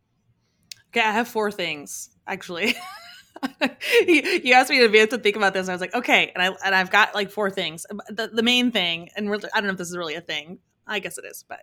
[0.89, 2.75] Okay, I have four things actually.
[4.07, 5.67] you asked me in advance to think about this.
[5.67, 7.85] And I was like, okay, and I and I've got like four things.
[8.09, 10.59] The the main thing, and really, I don't know if this is really a thing.
[10.87, 11.59] I guess it is, but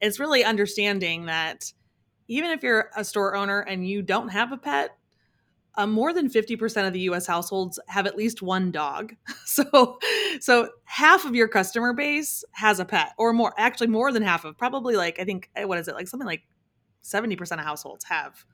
[0.00, 1.72] it's really understanding that
[2.28, 4.96] even if you're a store owner and you don't have a pet,
[5.76, 9.14] uh, more than 50% of the US households have at least one dog.
[9.50, 9.98] So
[10.38, 14.44] so half of your customer base has a pet or more actually more than half
[14.44, 16.44] of probably like I think eh, what is it like something like
[17.02, 18.44] 70% of households have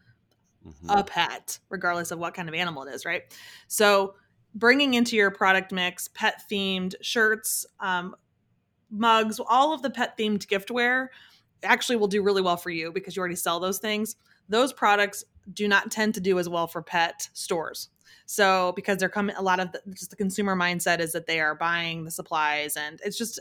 [0.66, 0.88] mm-hmm.
[0.88, 3.22] a pet regardless of what kind of animal it is, right?
[3.68, 4.14] So
[4.54, 8.16] bringing into your product mix pet themed shirts, um,
[8.90, 11.09] mugs, all of the pet themed giftware
[11.62, 14.16] actually will do really well for you because you already sell those things.
[14.49, 17.88] Those products do not tend to do as well for pet stores.
[18.27, 21.40] So because they're coming, a lot of the, just the consumer mindset is that they
[21.40, 23.40] are buying the supplies, and it's just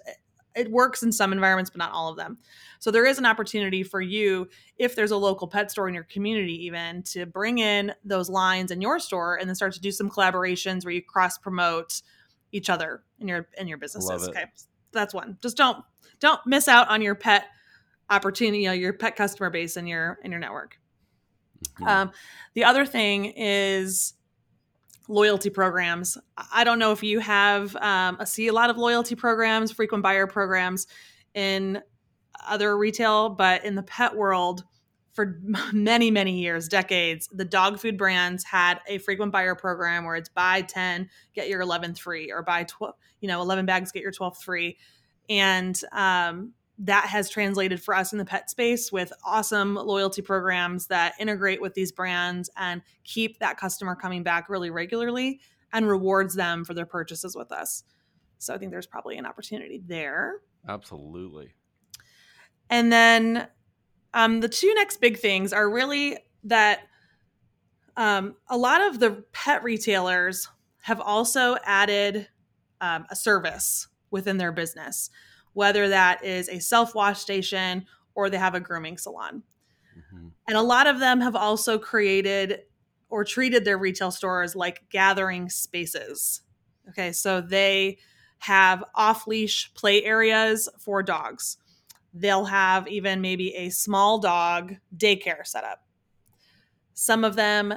[0.56, 2.38] it works in some environments, but not all of them.
[2.80, 4.48] So there is an opportunity for you
[4.78, 8.72] if there's a local pet store in your community, even to bring in those lines
[8.72, 12.02] in your store, and then start to do some collaborations where you cross promote
[12.52, 14.30] each other in your in your businesses.
[14.30, 14.46] Okay,
[14.94, 15.38] that's one.
[15.42, 15.84] Just don't
[16.20, 17.46] don't miss out on your pet
[18.10, 20.78] opportunity, you know, your pet customer base and your in your network.
[21.76, 21.88] Mm-hmm.
[21.88, 22.12] Um,
[22.54, 24.14] the other thing is
[25.08, 26.18] loyalty programs.
[26.54, 30.04] I don't know if you have um, I see a lot of loyalty programs, frequent
[30.04, 30.88] buyer programs
[31.34, 31.82] in
[32.46, 34.64] other retail, but in the pet world,
[35.14, 35.40] for
[35.74, 40.30] many many years, decades, the dog food brands had a frequent buyer program where it's
[40.30, 44.12] buy ten get your eleven free, or buy 12, you know, 11 bags get your
[44.12, 44.78] twelve free,
[45.30, 50.88] and um, that has translated for us in the pet space with awesome loyalty programs
[50.88, 55.40] that integrate with these brands and keep that customer coming back really regularly
[55.72, 57.84] and rewards them for their purchases with us.
[58.40, 60.42] So I think there's probably an opportunity there.
[60.68, 61.54] Absolutely.
[62.70, 63.48] And then
[64.14, 66.82] um, the two next big things are really that
[67.96, 70.50] um, a lot of the pet retailers
[70.82, 72.28] have also added
[72.82, 75.10] um, a service within their business
[75.56, 79.42] whether that is a self wash station or they have a grooming salon.
[79.98, 80.28] Mm-hmm.
[80.48, 82.60] And a lot of them have also created
[83.10, 86.42] or treated their retail stores like gathering spaces.
[86.90, 87.98] Okay, so they
[88.40, 91.58] have off leash play areas for dogs.
[92.14, 95.86] They'll have even maybe a small dog daycare set up.
[96.94, 97.74] Some of them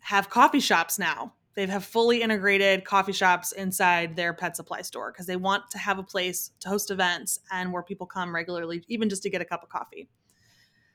[0.00, 5.12] have coffee shops now they have fully integrated coffee shops inside their pet supply store
[5.12, 8.82] because they want to have a place to host events and where people come regularly,
[8.88, 10.08] even just to get a cup of coffee.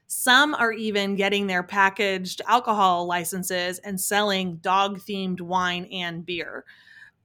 [0.08, 6.66] Some are even getting their packaged alcohol licenses and selling dog themed wine and beer.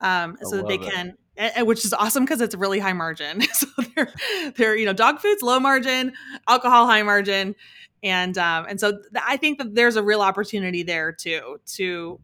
[0.01, 1.16] Um, so that they can,
[1.64, 3.40] which is awesome because it's really high margin.
[3.53, 3.66] so
[3.97, 4.12] they're,
[4.57, 6.12] they're, you know, dog food's low margin,
[6.47, 7.55] alcohol high margin.
[8.03, 12.20] And, um, and so th- I think that there's a real opportunity there too, to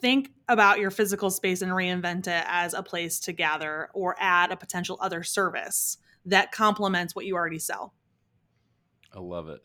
[0.00, 4.50] think about your physical space and reinvent it as a place to gather or add
[4.50, 7.94] a potential other service that complements what you already sell.
[9.14, 9.60] I love it.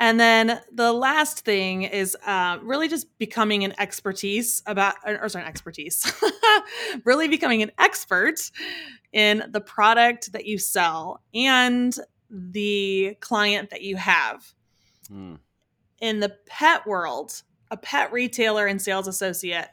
[0.00, 5.44] And then the last thing is uh, really just becoming an expertise about, or sorry,
[5.44, 6.12] expertise,
[7.04, 8.50] really becoming an expert
[9.12, 11.96] in the product that you sell and
[12.28, 14.52] the client that you have.
[15.10, 15.38] Mm.
[16.00, 19.68] In the pet world, a pet retailer and sales associate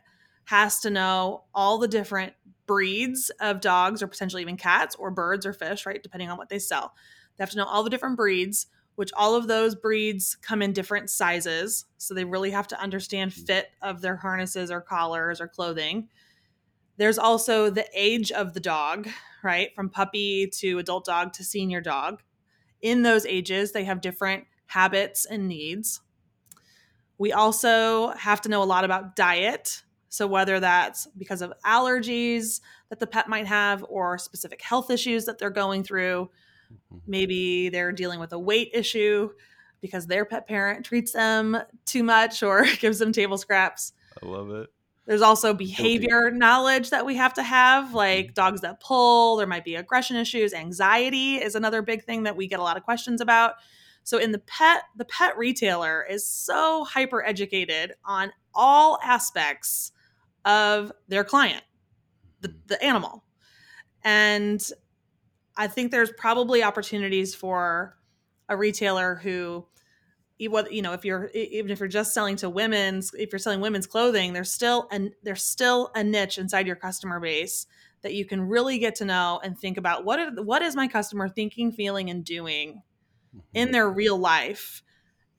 [0.45, 2.33] has to know all the different
[2.65, 6.01] breeds of dogs or potentially even cats or birds or fish, right?
[6.01, 6.93] Depending on what they sell.
[7.37, 10.73] They have to know all the different breeds, which all of those breeds come in
[10.73, 11.85] different sizes.
[11.97, 13.45] So they really have to understand mm.
[13.45, 16.09] fit of their harnesses or collars or clothing.
[16.97, 19.09] There's also the age of the dog,
[19.43, 19.73] right?
[19.75, 22.21] From puppy to adult dog to senior dog.
[22.81, 26.01] In those ages, they have different habits and needs.
[27.21, 29.83] We also have to know a lot about diet.
[30.09, 35.25] So, whether that's because of allergies that the pet might have or specific health issues
[35.25, 36.29] that they're going through,
[36.71, 36.97] Mm-hmm.
[37.07, 39.29] Maybe they're dealing with a weight issue
[39.81, 43.93] because their pet parent treats them too much or gives them table scraps.
[44.21, 44.69] I love it.
[45.07, 46.37] There's also behavior Guilty.
[46.37, 48.33] knowledge that we have to have, like mm-hmm.
[48.33, 49.37] dogs that pull.
[49.37, 50.53] There might be aggression issues.
[50.53, 53.55] Anxiety is another big thing that we get a lot of questions about.
[54.03, 59.91] So in the pet, the pet retailer is so hyper educated on all aspects
[60.45, 61.63] of their client,
[62.41, 62.57] the, mm-hmm.
[62.67, 63.23] the animal.
[64.03, 64.61] And
[65.55, 67.97] I think there's probably opportunities for
[68.49, 69.65] a retailer who
[70.37, 73.85] you know if you're even if you're just selling to women's if you're selling women's
[73.85, 77.67] clothing there's still and there's still a niche inside your customer base
[78.01, 80.87] that you can really get to know and think about what are, what is my
[80.87, 82.81] customer thinking feeling and doing
[83.53, 84.83] in their real life.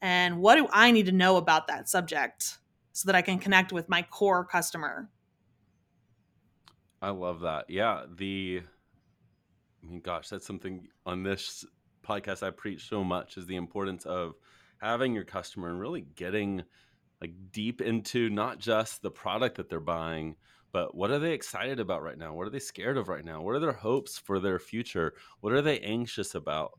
[0.00, 2.59] And what do i need to know about that subject
[2.92, 5.11] so that i can connect with my core customer?
[7.00, 7.66] I love that.
[7.68, 8.62] Yeah the
[9.83, 11.64] i mean gosh that's something on this
[12.07, 14.35] podcast i preach so much is the importance of
[14.81, 16.62] having your customer and really getting
[17.20, 20.37] like deep into not just the product that they're buying
[20.72, 22.33] but what are they excited about right now?
[22.33, 23.42] What are they scared of right now?
[23.42, 25.12] What are their hopes for their future?
[25.40, 26.78] What are they anxious about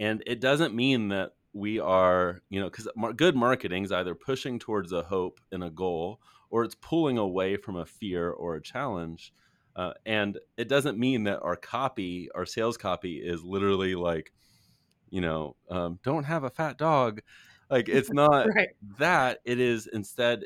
[0.00, 4.58] and it doesn't mean that we are you know because good marketing is either pushing
[4.58, 8.62] towards a hope and a goal or it's pulling away from a fear or a
[8.62, 9.32] challenge
[9.76, 14.32] uh, and it doesn't mean that our copy our sales copy is literally like
[15.10, 17.20] you know, um, don't have a fat dog.
[17.68, 18.68] Like it's not right.
[18.98, 19.40] that.
[19.44, 20.44] It is instead,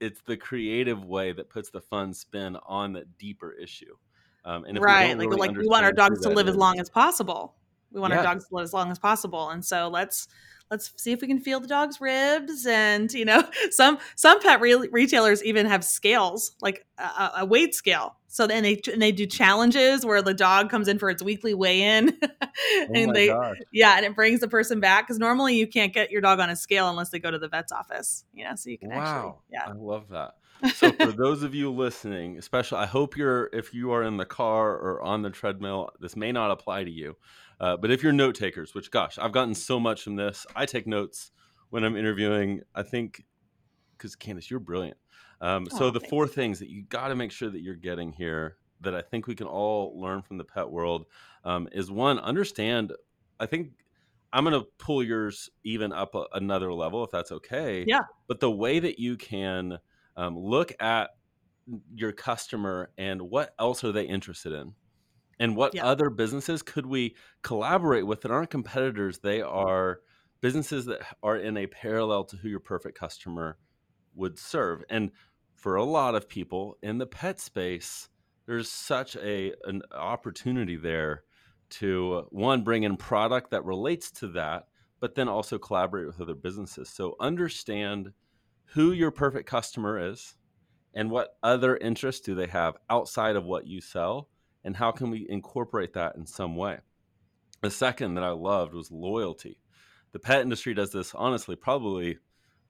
[0.00, 3.96] it's the creative way that puts the fun spin on the deeper issue.
[4.44, 6.80] Um, and right, like really like we want our dogs to live is, as long
[6.80, 7.54] as possible.
[7.92, 8.18] We want yeah.
[8.18, 10.28] our dogs to live as long as possible, and so let's
[10.70, 14.60] let's see if we can feel the dog's ribs and you know some some pet
[14.60, 18.16] re- retailers even have scales like a, a, weight scale.
[18.30, 21.54] So then they and they do challenges where the dog comes in for its weekly
[21.54, 23.34] weigh-in oh and oh they
[23.72, 25.06] yeah and it brings the person back.
[25.06, 27.48] Because normally you can't get your dog on a scale unless they go to the
[27.48, 28.96] vet's office you know so you can wow.
[28.96, 29.64] actually yeah.
[29.66, 30.34] I love that
[30.74, 34.26] so for those of you listening especially i hope you're if you are in the
[34.26, 37.16] car or on the treadmill this may not apply to you
[37.60, 40.66] uh, but if you're note takers, which gosh, I've gotten so much from this, I
[40.66, 41.32] take notes
[41.70, 42.62] when I'm interviewing.
[42.74, 43.24] I think
[43.96, 44.96] because Candace, you're brilliant.
[45.40, 46.10] Um, oh, so the thanks.
[46.10, 49.26] four things that you got to make sure that you're getting here that I think
[49.26, 51.06] we can all learn from the pet world
[51.44, 52.92] um, is one, understand.
[53.40, 53.72] I think
[54.32, 57.84] I'm going to pull yours even up a, another level if that's okay.
[57.88, 58.02] Yeah.
[58.28, 59.78] But the way that you can
[60.18, 61.10] um, look at
[61.94, 64.74] your customer and what else are they interested in?
[65.38, 65.86] And what yeah.
[65.86, 69.20] other businesses could we collaborate with that aren't competitors?
[69.20, 70.00] They are
[70.40, 73.58] businesses that are in a parallel to who your perfect customer
[74.16, 74.82] would serve.
[74.90, 75.12] And
[75.54, 78.08] for a lot of people in the pet space
[78.46, 81.22] there's such a an opportunity there
[81.68, 84.68] to one bring in product that relates to that
[85.00, 86.88] but then also collaborate with other businesses.
[86.88, 88.12] So understand
[88.72, 90.34] who your perfect customer is
[90.94, 94.28] and what other interests do they have outside of what you sell
[94.64, 96.78] and how can we incorporate that in some way?
[97.62, 99.60] The second that I loved was loyalty.
[100.12, 102.18] The pet industry does this honestly probably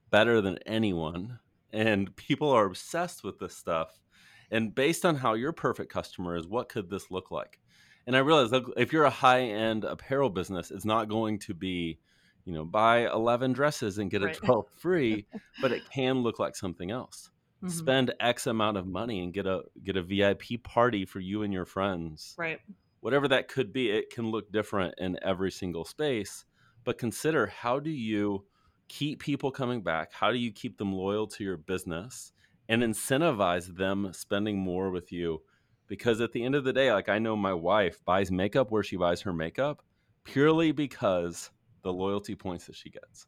[0.09, 1.39] better than anyone,
[1.71, 3.99] and people are obsessed with this stuff.
[4.51, 7.59] And based on how your perfect customer is, what could this look like?
[8.07, 11.99] And I realize if you're a high end apparel business, it's not going to be,
[12.49, 14.35] you know, buy 11 dresses and get right.
[14.35, 15.27] a 12 free,
[15.61, 17.29] but it can look like something else
[17.63, 17.69] mm-hmm.
[17.69, 21.53] spend X amount of money and get a get a VIP party for you and
[21.53, 22.35] your friends.
[22.37, 22.59] Right.
[23.01, 26.45] Whatever that could be, it can look different in every single space.
[26.83, 28.45] But consider how do you
[28.87, 30.11] keep people coming back?
[30.11, 32.33] How do you keep them loyal to your business
[32.67, 35.43] and incentivize them spending more with you?
[35.87, 38.83] Because at the end of the day, like I know my wife buys makeup where
[38.83, 39.83] she buys her makeup
[40.23, 41.49] purely because
[41.83, 43.27] the loyalty points that she gets.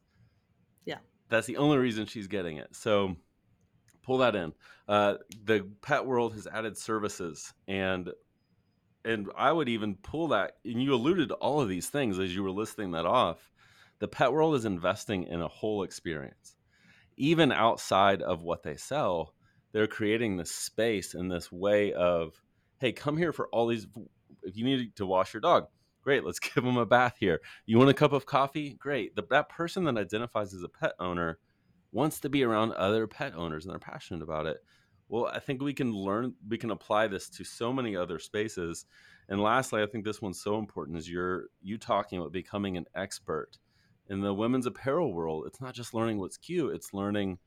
[0.84, 0.98] Yeah.
[1.28, 2.74] That's the only reason she's getting it.
[2.74, 3.16] So
[4.02, 4.52] pull that in.
[4.88, 8.10] Uh, the pet world has added services, and
[9.04, 10.56] and I would even pull that.
[10.64, 13.50] And you alluded to all of these things as you were listing that off.
[13.98, 16.56] The pet world is investing in a whole experience,
[17.16, 19.34] even outside of what they sell.
[19.72, 22.34] They're creating this space and this way of,
[22.78, 23.86] hey, come here for all these.
[24.42, 25.68] If you need to wash your dog,
[26.02, 29.22] great let's give them a bath here you want a cup of coffee great the,
[29.30, 31.38] that person that identifies as a pet owner
[31.92, 34.64] wants to be around other pet owners and they're passionate about it.
[35.08, 38.86] Well, I think we can learn, we can apply this to so many other spaces.
[39.28, 42.86] And lastly, I think this one's so important is you're you talking about becoming an
[42.94, 43.58] expert
[44.08, 45.44] in the women's apparel world.
[45.46, 47.38] It's not just learning what's cute; it's learning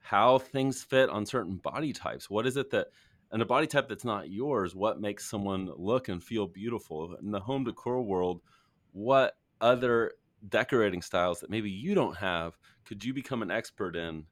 [0.00, 2.28] how things fit on certain body types.
[2.28, 2.88] What is it that,
[3.34, 7.16] and a body type that's not yours, what makes someone look and feel beautiful?
[7.20, 8.40] In the home decor world,
[8.92, 10.12] what other
[10.48, 14.24] decorating styles that maybe you don't have could you become an expert in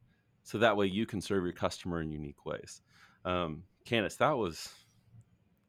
[0.44, 2.80] so that way you can serve your customer in unique ways?
[3.24, 4.72] Um, candace that was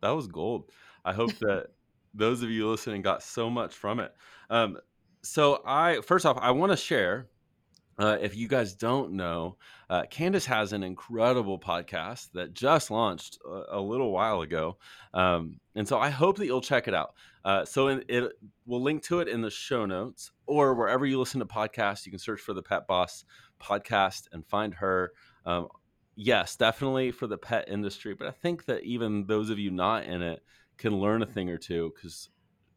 [0.01, 0.69] that was gold.
[1.03, 1.69] I hope that
[2.13, 4.13] those of you listening got so much from it.
[4.51, 4.77] Um,
[5.23, 7.29] so i first off i want to share
[7.97, 9.57] uh, if you guys don't know,
[9.89, 14.77] uh, Candace has an incredible podcast that just launched a, a little while ago.
[15.13, 17.13] Um, and so I hope that you'll check it out.
[17.45, 18.31] Uh, so in, it,
[18.65, 22.05] we'll link to it in the show notes or wherever you listen to podcasts.
[22.05, 23.25] You can search for the Pet Boss
[23.61, 25.11] podcast and find her.
[25.45, 25.67] Um,
[26.15, 30.05] yes, definitely for the pet industry, but I think that even those of you not
[30.05, 30.43] in it
[30.77, 32.29] can learn a thing or two because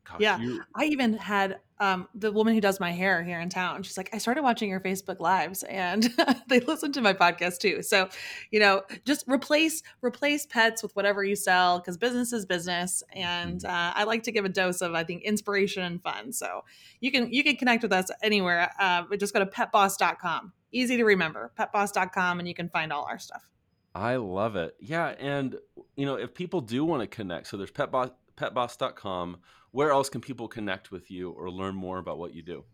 [0.04, 0.62] Gosh, yeah, you...
[0.74, 3.82] I even had um, the woman who does my hair here in town.
[3.82, 6.10] She's like, I started watching your Facebook lives, and
[6.48, 7.82] they listen to my podcast too.
[7.82, 8.08] So,
[8.50, 13.60] you know, just replace replace pets with whatever you sell because business is business, and
[13.60, 13.66] mm-hmm.
[13.66, 16.32] uh, I like to give a dose of I think inspiration and fun.
[16.32, 16.64] So
[17.00, 18.70] you can you can connect with us anywhere.
[18.78, 20.52] Uh, but just go to petboss.com.
[20.72, 23.48] Easy to remember, petboss.com, and you can find all our stuff.
[23.94, 24.76] I love it.
[24.80, 25.56] Yeah, and
[25.96, 29.38] you know, if people do want to connect, so there's petboss petboss.com
[29.76, 32.64] where else can people connect with you or learn more about what you do?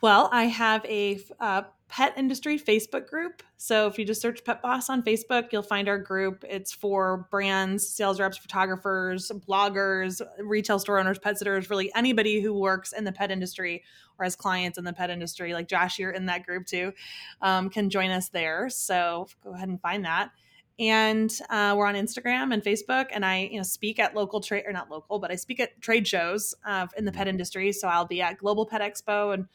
[0.00, 3.42] Well, I have a uh, pet industry Facebook group.
[3.56, 6.44] So if you just search Pet Boss on Facebook, you'll find our group.
[6.48, 12.54] It's for brands, sales reps, photographers, bloggers, retail store owners, pet sitters, really anybody who
[12.54, 13.82] works in the pet industry
[14.16, 15.54] or has clients in the pet industry.
[15.54, 16.92] Like Josh, you're in that group too,
[17.40, 18.70] um, can join us there.
[18.70, 20.30] So go ahead and find that
[20.78, 23.06] and uh, we're on Instagram and Facebook.
[23.12, 25.80] And I, you know, speak at local trade or not local, but I speak at
[25.80, 27.72] trade shows uh, in the pet industry.
[27.72, 29.46] So I'll be at Global Pet Expo, and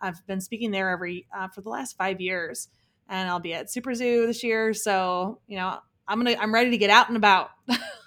[0.00, 2.68] I've been speaking there every uh, for the last five years.
[3.08, 4.72] And I'll be at Super Zoo this year.
[4.72, 7.50] So you know, I'm gonna I'm ready to get out and about.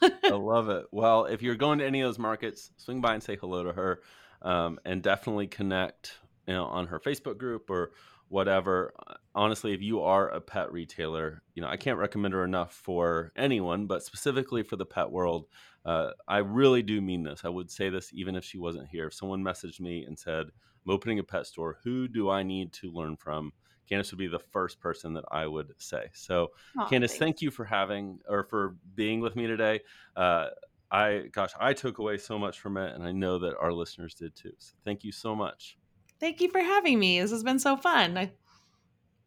[0.01, 0.86] I love it.
[0.91, 3.74] Well, if you're going to any of those markets, swing by and say hello to
[3.74, 4.01] her,
[4.41, 6.13] um, and definitely connect,
[6.47, 7.91] you know, on her Facebook group or
[8.30, 8.93] whatever.
[9.34, 13.32] Honestly, if you are a pet retailer, you know, I can't recommend her enough for
[13.36, 15.47] anyone, but specifically for the pet world.
[15.86, 17.41] Uh, I really do mean this.
[17.45, 19.07] I would say this even if she wasn't here.
[19.07, 20.47] If someone messaged me and said,
[20.86, 23.53] I'm opening a pet store, who do I need to learn from?
[23.88, 26.09] Candace would be the first person that I would say.
[26.13, 27.19] So, oh, Candace, thanks.
[27.19, 29.82] thank you for having or for being with me today.
[30.15, 30.47] Uh,
[30.89, 34.15] I, gosh, I took away so much from it, and I know that our listeners
[34.15, 34.53] did too.
[34.57, 35.78] So, thank you so much.
[36.20, 37.20] Thank you for having me.
[37.20, 38.18] This has been so fun.
[38.18, 38.32] I-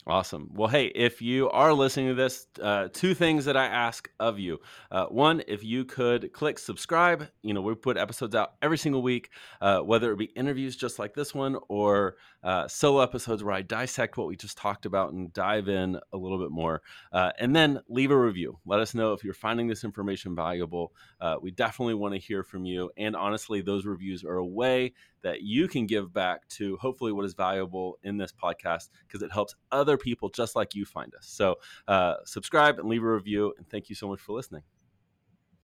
[0.09, 0.49] Awesome.
[0.55, 4.39] Well, hey, if you are listening to this, uh, two things that I ask of
[4.39, 4.59] you.
[4.91, 7.29] Uh, one, if you could click subscribe.
[7.43, 9.29] You know, we put episodes out every single week,
[9.61, 13.61] uh, whether it be interviews just like this one or uh, solo episodes where I
[13.61, 16.81] dissect what we just talked about and dive in a little bit more.
[17.13, 18.59] Uh, and then leave a review.
[18.65, 20.95] Let us know if you're finding this information valuable.
[21.21, 22.91] Uh, we definitely want to hear from you.
[22.97, 27.25] And honestly, those reviews are a way that you can give back to hopefully what
[27.25, 31.27] is valuable in this podcast because it helps other people just like you find us.
[31.27, 31.57] So,
[31.87, 33.55] uh, subscribe and leave a review.
[33.57, 34.63] And thank you so much for listening.